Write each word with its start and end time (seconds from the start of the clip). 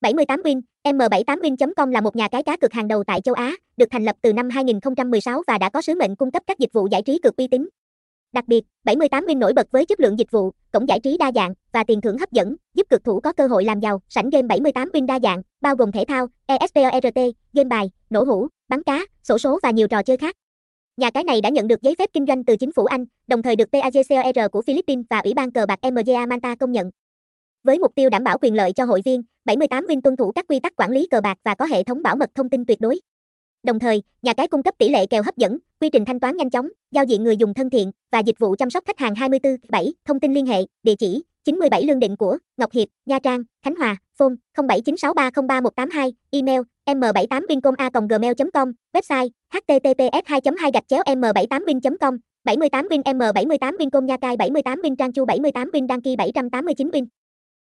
78win, 0.00 0.60
M78win.com 0.84 1.90
là 1.90 2.00
một 2.00 2.16
nhà 2.16 2.28
cái 2.28 2.42
cá 2.42 2.56
cược 2.56 2.72
hàng 2.72 2.88
đầu 2.88 3.04
tại 3.04 3.20
châu 3.20 3.34
Á, 3.34 3.52
được 3.76 3.86
thành 3.90 4.04
lập 4.04 4.16
từ 4.22 4.32
năm 4.32 4.50
2016 4.50 5.42
và 5.46 5.58
đã 5.58 5.70
có 5.70 5.82
sứ 5.82 5.94
mệnh 5.94 6.16
cung 6.16 6.30
cấp 6.30 6.42
các 6.46 6.58
dịch 6.58 6.72
vụ 6.72 6.88
giải 6.90 7.02
trí 7.02 7.18
cực 7.22 7.36
uy 7.36 7.48
tín. 7.48 7.68
Đặc 8.32 8.44
biệt, 8.48 8.64
78win 8.84 9.38
nổi 9.38 9.52
bật 9.52 9.66
với 9.70 9.86
chất 9.86 10.00
lượng 10.00 10.18
dịch 10.18 10.30
vụ, 10.30 10.50
cổng 10.72 10.88
giải 10.88 11.00
trí 11.00 11.16
đa 11.18 11.32
dạng 11.34 11.54
và 11.72 11.84
tiền 11.84 12.00
thưởng 12.00 12.18
hấp 12.18 12.32
dẫn, 12.32 12.56
giúp 12.74 12.86
cực 12.90 13.04
thủ 13.04 13.20
có 13.20 13.32
cơ 13.32 13.46
hội 13.46 13.64
làm 13.64 13.80
giàu. 13.80 14.00
Sảnh 14.08 14.30
game 14.30 14.56
78win 14.56 15.06
đa 15.06 15.18
dạng, 15.22 15.42
bao 15.60 15.76
gồm 15.76 15.92
thể 15.92 16.04
thao, 16.08 16.26
eSPORT, 16.46 17.18
game 17.52 17.68
bài, 17.68 17.90
nổ 18.10 18.24
hũ, 18.24 18.48
bắn 18.68 18.82
cá, 18.82 19.06
sổ 19.22 19.38
số 19.38 19.58
và 19.62 19.70
nhiều 19.70 19.88
trò 19.88 20.02
chơi 20.02 20.16
khác. 20.16 20.36
Nhà 20.96 21.10
cái 21.10 21.24
này 21.24 21.40
đã 21.40 21.48
nhận 21.48 21.68
được 21.68 21.82
giấy 21.82 21.94
phép 21.98 22.10
kinh 22.12 22.26
doanh 22.26 22.44
từ 22.44 22.56
chính 22.56 22.72
phủ 22.72 22.84
Anh, 22.84 23.04
đồng 23.26 23.42
thời 23.42 23.56
được 23.56 23.68
PAGCOR 23.72 24.50
của 24.52 24.62
Philippines 24.62 25.04
và 25.10 25.18
Ủy 25.18 25.34
ban 25.34 25.50
cờ 25.52 25.66
bạc 25.66 25.78
MGA 25.92 26.26
Manta 26.26 26.54
công 26.54 26.72
nhận. 26.72 26.90
Với 27.66 27.78
mục 27.78 27.94
tiêu 27.94 28.10
đảm 28.10 28.24
bảo 28.24 28.38
quyền 28.38 28.54
lợi 28.54 28.72
cho 28.72 28.84
hội 28.84 29.02
viên, 29.04 29.22
78 29.44 29.86
Win 29.86 30.00
tuân 30.00 30.16
thủ 30.16 30.32
các 30.32 30.44
quy 30.48 30.60
tắc 30.60 30.76
quản 30.76 30.90
lý 30.90 31.06
cờ 31.10 31.20
bạc 31.20 31.38
và 31.44 31.54
có 31.54 31.64
hệ 31.64 31.82
thống 31.82 32.02
bảo 32.02 32.16
mật 32.16 32.30
thông 32.34 32.48
tin 32.48 32.64
tuyệt 32.64 32.80
đối. 32.80 33.00
Đồng 33.62 33.78
thời, 33.78 34.02
nhà 34.22 34.32
cái 34.32 34.48
cung 34.48 34.62
cấp 34.62 34.74
tỷ 34.78 34.88
lệ 34.88 35.06
kèo 35.06 35.22
hấp 35.22 35.36
dẫn, 35.36 35.58
quy 35.80 35.90
trình 35.90 36.04
thanh 36.04 36.20
toán 36.20 36.36
nhanh 36.36 36.50
chóng, 36.50 36.68
giao 36.90 37.04
diện 37.04 37.24
người 37.24 37.36
dùng 37.36 37.54
thân 37.54 37.70
thiện 37.70 37.92
và 38.12 38.18
dịch 38.18 38.38
vụ 38.38 38.56
chăm 38.56 38.70
sóc 38.70 38.84
khách 38.86 38.98
hàng 38.98 39.14
24/7. 39.14 39.92
Thông 40.04 40.20
tin 40.20 40.34
liên 40.34 40.46
hệ, 40.46 40.62
địa 40.82 40.94
chỉ 40.98 41.22
97 41.44 41.84
Lương 41.84 41.98
Định 41.98 42.16
của 42.16 42.38
Ngọc 42.56 42.72
Hiệp, 42.72 42.88
Nha 43.06 43.18
Trang, 43.18 43.42
Khánh 43.62 43.74
Hòa, 43.74 43.96
phone 44.18 44.34
0796303182, 44.54 46.12
email 46.30 46.60
m78vincom@gmail.com, 46.86 48.72
website 48.92 49.28
https 49.52 50.22
2 50.26 50.40
2 50.58 50.70
gạch 50.74 50.88
chéo 50.88 51.02
m 51.16 51.20
78 51.20 51.64
vincom 51.66 52.16
78 52.44 52.88
Vin 52.88 53.00
M78 53.00 53.76
Vincom 53.78 54.06
Nha 54.06 54.16
Cai 54.16 54.36
78 54.36 54.80
Vin 54.82 54.96
Trang 54.96 55.12
Chu 55.12 55.24
78 55.24 55.70
Vin 55.72 55.86
Đăng 55.86 56.00
ký 56.00 56.16
789 56.16 56.90
Vin 56.90 57.04